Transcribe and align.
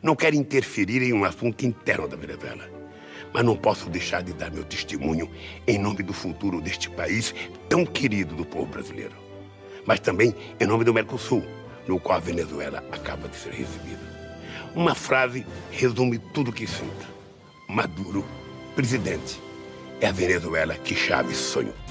Não 0.00 0.14
quero 0.14 0.36
interferir 0.36 1.02
em 1.02 1.12
um 1.12 1.24
assunto 1.24 1.66
interno 1.66 2.06
da 2.06 2.16
Venezuela. 2.16 2.68
Mas 3.32 3.44
não 3.44 3.56
posso 3.56 3.90
deixar 3.90 4.22
de 4.22 4.32
dar 4.32 4.50
meu 4.50 4.64
testemunho 4.64 5.30
em 5.66 5.78
nome 5.78 6.02
do 6.02 6.12
futuro 6.12 6.60
deste 6.60 6.88
país 6.90 7.34
tão 7.68 7.84
querido 7.84 8.34
do 8.34 8.44
povo 8.44 8.66
brasileiro. 8.66 9.14
Mas 9.86 10.00
também 10.00 10.34
em 10.60 10.66
nome 10.66 10.84
do 10.84 10.94
Mercosul, 10.94 11.42
no 11.88 11.98
qual 11.98 12.18
a 12.18 12.20
Venezuela 12.20 12.84
acaba 12.92 13.28
de 13.28 13.36
ser 13.36 13.50
recebida. 13.50 14.12
Uma 14.74 14.94
frase 14.94 15.44
resume 15.70 16.18
tudo 16.18 16.50
o 16.50 16.52
que 16.52 16.66
sinto. 16.66 17.06
Maduro, 17.68 18.24
presidente, 18.74 19.40
é 20.00 20.06
a 20.06 20.12
Venezuela 20.12 20.74
que 20.74 20.94
Chaves 20.94 21.36
sonhou. 21.36 21.81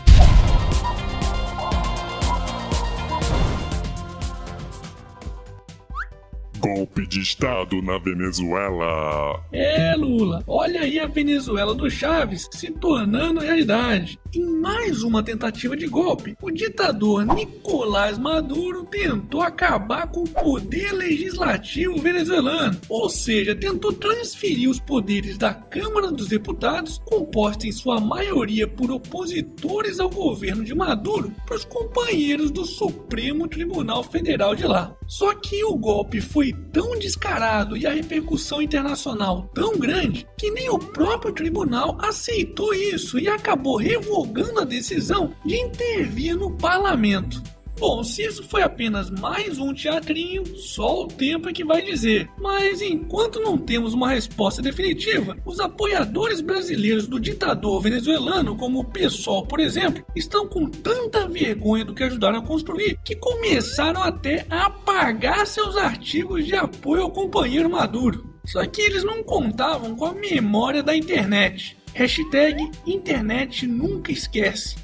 Golpe 6.61 7.07
de 7.07 7.19
Estado 7.19 7.81
na 7.81 7.97
Venezuela. 7.97 9.43
É, 9.51 9.95
Lula, 9.95 10.43
olha 10.45 10.81
aí 10.81 10.99
a 10.99 11.07
Venezuela 11.07 11.73
do 11.73 11.89
Chaves 11.89 12.47
se 12.51 12.69
tornando 12.69 13.39
realidade. 13.39 14.19
Em 14.33 14.45
mais 14.45 15.03
uma 15.03 15.21
tentativa 15.21 15.75
de 15.75 15.87
golpe, 15.87 16.37
o 16.41 16.49
ditador 16.49 17.25
Nicolás 17.25 18.17
Maduro 18.17 18.85
tentou 18.85 19.41
acabar 19.41 20.07
com 20.07 20.21
o 20.21 20.29
poder 20.29 20.93
legislativo 20.93 21.97
venezuelano, 21.97 22.79
ou 22.87 23.09
seja, 23.09 23.53
tentou 23.53 23.91
transferir 23.91 24.69
os 24.69 24.79
poderes 24.79 25.37
da 25.37 25.53
Câmara 25.53 26.09
dos 26.09 26.29
Deputados, 26.29 27.01
composta 27.03 27.67
em 27.67 27.73
sua 27.73 27.99
maioria 27.99 28.65
por 28.65 28.89
opositores 28.89 29.99
ao 29.99 30.09
governo 30.09 30.63
de 30.63 30.73
Maduro, 30.73 31.33
para 31.45 31.57
os 31.57 31.65
companheiros 31.65 32.51
do 32.51 32.63
Supremo 32.63 33.49
Tribunal 33.49 34.01
Federal 34.01 34.55
de 34.55 34.65
lá. 34.65 34.95
Só 35.07 35.35
que 35.35 35.61
o 35.65 35.75
golpe 35.75 36.21
foi 36.21 36.53
tão 36.71 36.97
descarado 36.97 37.75
e 37.75 37.85
a 37.85 37.91
repercussão 37.91 38.61
internacional 38.61 39.51
tão 39.53 39.77
grande 39.77 40.25
que 40.37 40.49
nem 40.51 40.69
o 40.69 40.79
próprio 40.79 41.33
tribunal 41.33 41.97
aceitou 41.99 42.73
isso 42.73 43.19
e 43.19 43.27
acabou 43.27 43.77
revogando 44.21 44.59
a 44.59 44.65
decisão 44.65 45.33
de 45.43 45.55
intervir 45.55 46.35
no 46.35 46.51
parlamento. 46.51 47.41
Bom, 47.79 48.03
se 48.03 48.21
isso 48.21 48.43
foi 48.43 48.61
apenas 48.61 49.09
mais 49.09 49.57
um 49.57 49.73
teatrinho, 49.73 50.45
só 50.55 51.01
o 51.01 51.07
tempo 51.07 51.49
é 51.49 51.53
que 51.53 51.63
vai 51.63 51.81
dizer. 51.81 52.29
Mas 52.37 52.79
enquanto 52.79 53.39
não 53.39 53.57
temos 53.57 53.95
uma 53.95 54.09
resposta 54.11 54.61
definitiva, 54.61 55.35
os 55.43 55.59
apoiadores 55.59 56.41
brasileiros 56.41 57.07
do 57.07 57.19
ditador 57.19 57.81
venezuelano, 57.81 58.55
como 58.55 58.81
o 58.81 58.85
PSOL, 58.85 59.47
por 59.47 59.59
exemplo, 59.59 60.05
estão 60.15 60.47
com 60.47 60.69
tanta 60.69 61.27
vergonha 61.27 61.83
do 61.83 61.95
que 61.95 62.03
ajudaram 62.03 62.39
a 62.39 62.45
construir 62.45 62.99
que 63.03 63.15
começaram 63.15 64.03
até 64.03 64.45
a 64.47 64.67
apagar 64.67 65.47
seus 65.47 65.75
artigos 65.75 66.45
de 66.45 66.55
apoio 66.55 67.01
ao 67.01 67.11
companheiro 67.11 67.69
Maduro. 67.69 68.29
Só 68.45 68.63
que 68.65 68.81
eles 68.81 69.03
não 69.03 69.23
contavam 69.23 69.95
com 69.95 70.05
a 70.05 70.13
memória 70.13 70.83
da 70.83 70.95
internet. 70.95 71.80
Hashtag 71.93 72.71
internet 72.85 73.67
nunca 73.67 74.11
esquece. 74.11 74.75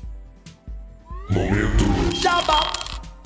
Momento. 1.29 1.83
Jabá. 2.21 2.77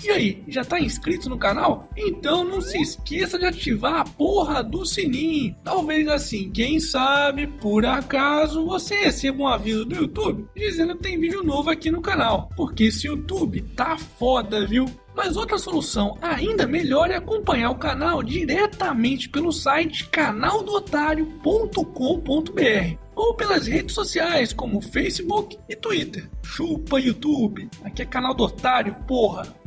E 0.04 0.10
aí, 0.10 0.44
já 0.48 0.66
tá 0.66 0.80
inscrito 0.80 1.30
no 1.30 1.38
canal? 1.38 1.88
Então 1.96 2.44
não 2.44 2.60
se 2.60 2.82
esqueça 2.82 3.38
de 3.38 3.46
ativar 3.46 4.02
a 4.02 4.04
porra 4.04 4.64
do 4.64 4.84
sininho. 4.84 5.56
Talvez 5.64 6.08
assim, 6.08 6.50
quem 6.50 6.80
sabe, 6.80 7.46
por 7.46 7.86
acaso, 7.86 8.66
você 8.66 8.96
receba 8.96 9.44
um 9.44 9.48
aviso 9.48 9.86
do 9.86 9.96
YouTube 9.96 10.48
dizendo 10.56 10.96
que 10.96 11.04
tem 11.04 11.20
vídeo 11.20 11.44
novo 11.44 11.70
aqui 11.70 11.92
no 11.92 12.02
canal. 12.02 12.50
Porque 12.56 12.86
esse 12.86 13.06
YouTube 13.06 13.62
tá 13.76 13.96
foda, 13.96 14.66
viu? 14.66 14.86
Mas 15.16 15.38
outra 15.38 15.60
solução 15.60 16.18
ainda 16.20 16.66
melhor 16.66 17.12
é 17.12 17.18
acompanhar 17.18 17.70
o 17.70 17.76
canal 17.76 18.24
diretamente 18.24 19.30
pelo 19.30 19.52
site 19.52 20.10
canaldotário.com.br 20.10 23.01
ou 23.22 23.36
pelas 23.36 23.68
redes 23.68 23.94
sociais 23.94 24.52
como 24.52 24.82
Facebook 24.82 25.56
e 25.70 25.76
Twitter. 25.76 26.28
Chupa 26.44 27.00
YouTube, 27.00 27.70
aqui 27.84 28.02
é 28.02 28.06
canal 28.06 28.34
do 28.34 28.44
Otário, 28.44 28.96
porra! 29.08 29.61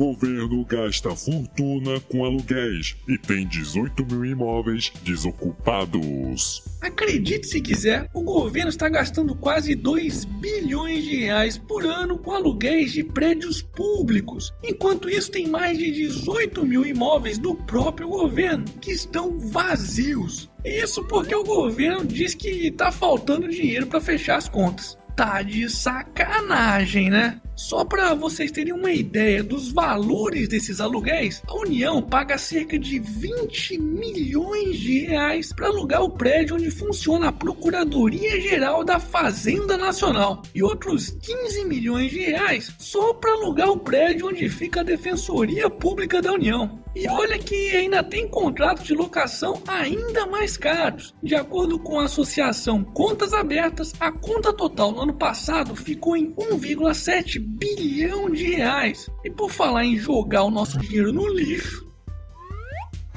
Governo 0.00 0.64
gasta 0.64 1.14
fortuna 1.14 2.00
com 2.08 2.24
aluguéis 2.24 2.96
e 3.06 3.18
tem 3.18 3.46
18 3.46 4.06
mil 4.06 4.24
imóveis 4.24 4.90
desocupados. 5.02 6.64
Acredite 6.80 7.46
se 7.46 7.60
quiser, 7.60 8.08
o 8.14 8.22
governo 8.22 8.70
está 8.70 8.88
gastando 8.88 9.34
quase 9.34 9.74
2 9.74 10.24
bilhões 10.24 11.04
de 11.04 11.16
reais 11.16 11.58
por 11.58 11.84
ano 11.84 12.16
com 12.16 12.32
aluguéis 12.32 12.92
de 12.92 13.04
prédios 13.04 13.60
públicos. 13.60 14.54
Enquanto 14.64 15.10
isso, 15.10 15.30
tem 15.30 15.46
mais 15.46 15.76
de 15.76 15.92
18 15.92 16.64
mil 16.64 16.86
imóveis 16.86 17.36
do 17.36 17.54
próprio 17.54 18.08
governo 18.08 18.64
que 18.80 18.92
estão 18.92 19.38
vazios. 19.38 20.50
Isso 20.64 21.04
porque 21.08 21.34
o 21.34 21.44
governo 21.44 22.06
diz 22.06 22.32
que 22.34 22.68
está 22.68 22.90
faltando 22.90 23.50
dinheiro 23.50 23.86
para 23.86 24.00
fechar 24.00 24.36
as 24.36 24.48
contas 24.48 24.98
tá 25.20 25.42
de 25.42 25.68
sacanagem, 25.68 27.10
né? 27.10 27.38
Só 27.60 27.84
para 27.84 28.14
vocês 28.14 28.50
terem 28.50 28.72
uma 28.72 28.90
ideia 28.90 29.44
dos 29.44 29.70
valores 29.70 30.48
desses 30.48 30.80
aluguéis, 30.80 31.42
a 31.46 31.54
União 31.54 32.00
paga 32.00 32.38
cerca 32.38 32.78
de 32.78 32.98
20 32.98 33.78
milhões 33.78 34.78
de 34.78 35.00
reais 35.00 35.52
para 35.52 35.68
alugar 35.68 36.02
o 36.02 36.10
prédio 36.10 36.56
onde 36.56 36.70
funciona 36.70 37.28
a 37.28 37.32
Procuradoria 37.32 38.40
Geral 38.40 38.82
da 38.82 38.98
Fazenda 38.98 39.76
Nacional 39.76 40.40
e 40.54 40.62
outros 40.62 41.10
15 41.10 41.66
milhões 41.66 42.10
de 42.10 42.20
reais 42.20 42.74
só 42.78 43.12
para 43.12 43.32
alugar 43.32 43.68
o 43.68 43.78
prédio 43.78 44.28
onde 44.28 44.48
fica 44.48 44.80
a 44.80 44.84
Defensoria 44.84 45.68
Pública 45.68 46.22
da 46.22 46.32
União. 46.32 46.80
E 46.94 47.06
olha 47.06 47.38
que 47.38 47.76
ainda 47.76 48.02
tem 48.02 48.26
contratos 48.26 48.84
de 48.84 48.94
locação 48.94 49.62
ainda 49.68 50.26
mais 50.26 50.56
caros. 50.56 51.14
De 51.22 51.36
acordo 51.36 51.78
com 51.78 52.00
a 52.00 52.06
associação 52.06 52.82
Contas 52.82 53.32
Abertas, 53.32 53.92
a 54.00 54.10
conta 54.10 54.52
total 54.52 54.90
no 54.90 55.02
ano 55.02 55.14
passado 55.14 55.76
ficou 55.76 56.16
em 56.16 56.34
1,7 56.34 57.49
bilhão 57.50 58.30
de 58.30 58.54
reais. 58.54 59.10
E 59.24 59.30
por 59.30 59.50
falar 59.50 59.84
em 59.84 59.96
jogar 59.96 60.44
o 60.44 60.50
nosso 60.50 60.78
dinheiro 60.78 61.12
no 61.12 61.28
lixo, 61.28 61.89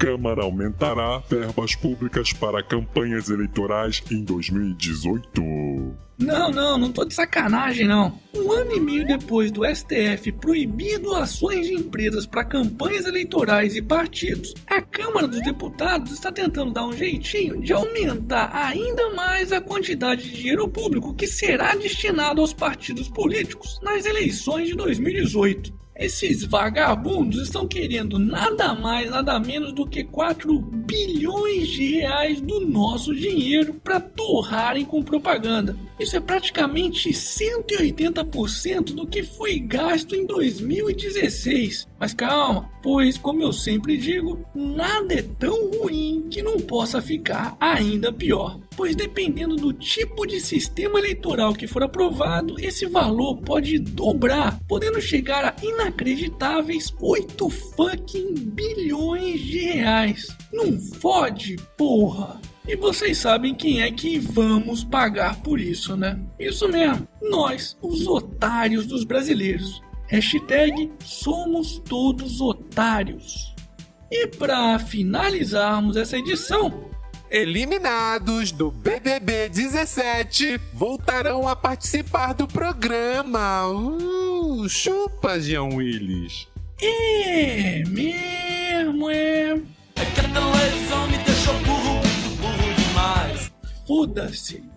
Câmara 0.04 0.42
aumentará 0.42 1.16
verbas 1.30 1.74
públicas 1.74 2.30
para 2.34 2.62
campanhas 2.62 3.30
eleitorais 3.30 4.02
em 4.10 4.22
2018. 4.22 5.40
Não, 6.18 6.50
não, 6.50 6.76
não 6.76 6.92
tô 6.92 7.06
de 7.06 7.14
sacanagem 7.14 7.88
não. 7.88 8.20
Um 8.36 8.52
ano 8.52 8.72
e 8.76 8.80
meio 8.80 9.06
depois 9.06 9.50
do 9.50 9.64
STF 9.64 10.30
proibir 10.32 10.98
doações 10.98 11.66
de 11.66 11.72
empresas 11.72 12.26
para 12.26 12.44
campanhas 12.44 13.06
eleitorais 13.06 13.76
e 13.76 13.80
partidos, 13.80 14.52
a 14.66 14.82
Câmara 14.82 15.26
dos 15.26 15.40
Deputados 15.40 16.12
está 16.12 16.30
tentando 16.30 16.74
dar 16.74 16.84
um 16.84 16.92
jeitinho 16.92 17.62
de 17.62 17.72
aumentar 17.72 18.54
ainda 18.54 19.08
mais 19.14 19.52
a 19.52 19.60
quantidade 19.62 20.22
de 20.22 20.36
dinheiro 20.36 20.68
público 20.68 21.14
que 21.14 21.26
será 21.26 21.74
destinado 21.76 22.42
aos 22.42 22.52
partidos 22.52 23.08
políticos 23.08 23.80
nas 23.82 24.04
eleições 24.04 24.68
de 24.68 24.74
2018. 24.74 25.83
Esses 25.96 26.42
vagabundos 26.42 27.40
estão 27.42 27.68
querendo 27.68 28.18
nada 28.18 28.74
mais, 28.74 29.08
nada 29.10 29.38
menos 29.38 29.72
do 29.72 29.86
que 29.86 30.02
4 30.02 30.58
bilhões 30.60 31.68
de 31.68 32.00
reais 32.00 32.40
do 32.40 32.66
nosso 32.66 33.14
dinheiro 33.14 33.74
para 33.74 34.00
torrarem 34.00 34.84
com 34.84 35.04
propaganda. 35.04 35.76
Isso 35.98 36.16
é 36.16 36.20
praticamente 36.20 37.10
180% 37.10 38.92
do 38.92 39.06
que 39.06 39.22
foi 39.22 39.60
gasto 39.60 40.16
em 40.16 40.26
2016. 40.26 41.86
Mas 41.98 42.12
calma, 42.12 42.68
pois, 42.82 43.16
como 43.16 43.42
eu 43.42 43.52
sempre 43.52 43.96
digo, 43.96 44.44
nada 44.52 45.14
é 45.14 45.22
tão 45.22 45.70
ruim 45.70 46.26
que 46.28 46.42
não 46.42 46.58
possa 46.58 47.00
ficar 47.00 47.56
ainda 47.60 48.12
pior. 48.12 48.58
Pois, 48.76 48.96
dependendo 48.96 49.54
do 49.56 49.72
tipo 49.72 50.26
de 50.26 50.40
sistema 50.40 50.98
eleitoral 50.98 51.54
que 51.54 51.66
for 51.66 51.82
aprovado, 51.82 52.56
esse 52.58 52.86
valor 52.86 53.36
pode 53.38 53.78
dobrar, 53.78 54.58
podendo 54.66 55.00
chegar 55.00 55.44
a 55.44 55.54
inacreditáveis 55.62 56.92
8 57.00 57.48
fucking 57.48 58.34
bilhões 58.34 59.40
de 59.40 59.58
reais. 59.58 60.26
Não 60.52 60.80
fode, 60.80 61.56
porra! 61.76 62.40
E 62.66 62.74
vocês 62.74 63.18
sabem 63.18 63.54
quem 63.54 63.82
é 63.82 63.90
que 63.90 64.18
vamos 64.18 64.82
pagar 64.82 65.40
por 65.42 65.60
isso, 65.60 65.96
né? 65.96 66.18
Isso 66.40 66.66
mesmo, 66.66 67.06
nós, 67.22 67.76
os 67.82 68.06
otários 68.06 68.86
dos 68.86 69.04
brasileiros. 69.04 69.82
Hashtag 70.08 70.90
somos 71.04 71.78
todos 71.78 72.40
otários. 72.40 73.54
E 74.10 74.26
para 74.26 74.78
finalizarmos 74.78 75.96
essa 75.96 76.16
edição, 76.16 76.88
eliminados 77.30 78.52
do 78.52 78.70
BBB 78.70 79.48
17 79.48 80.60
voltarão 80.72 81.48
a 81.48 81.56
participar 81.56 82.32
do 82.34 82.46
programa. 82.46 83.66
Uh, 83.68 84.68
chupa, 84.68 85.40
Jean 85.40 85.74
Willis. 85.74 86.46
É 86.80 87.82
mesmo, 87.86 89.10
é. 89.10 89.60
É 89.96 90.04
que 90.04 90.20
a 90.20 90.28
televisão 90.28 91.06
me 91.08 91.18
deixou 91.18 91.54
burro, 91.60 91.94
muito 91.94 92.40
burro 92.40 92.74
demais. 92.74 93.52
Foda-se. 93.86 94.73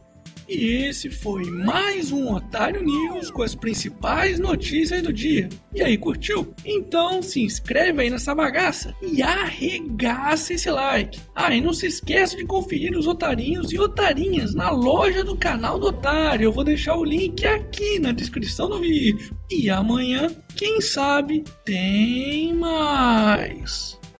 E 0.47 0.85
esse 0.85 1.09
foi 1.09 1.43
mais 1.51 2.09
um 2.09 2.33
Otário 2.33 2.81
News 2.81 3.29
com 3.29 3.43
as 3.43 3.53
principais 3.53 4.39
notícias 4.39 5.01
do 5.01 5.11
dia. 5.11 5.49
E 5.75 5.83
aí, 5.83 5.97
curtiu? 5.97 6.53
Então 6.63 7.21
se 7.21 7.41
inscreve 7.41 8.01
aí 8.01 8.09
nessa 8.09 8.33
bagaça 8.33 8.95
e 9.01 9.21
arregaça 9.21 10.53
esse 10.53 10.71
like. 10.71 11.19
Ah, 11.35 11.53
e 11.53 11.59
não 11.59 11.73
se 11.73 11.87
esqueça 11.87 12.37
de 12.37 12.45
conferir 12.45 12.97
os 12.97 13.07
otarinhos 13.07 13.73
e 13.73 13.79
otarinhas 13.79 14.55
na 14.55 14.71
loja 14.71 15.21
do 15.21 15.35
canal 15.35 15.77
do 15.77 15.87
Otário. 15.87 16.45
Eu 16.45 16.53
vou 16.53 16.63
deixar 16.63 16.95
o 16.95 17.03
link 17.03 17.45
aqui 17.45 17.99
na 17.99 18.13
descrição 18.13 18.69
do 18.69 18.79
vídeo. 18.79 19.35
E 19.51 19.69
amanhã, 19.69 20.29
quem 20.55 20.79
sabe, 20.79 21.43
tem 21.65 22.53
mais. 22.53 23.99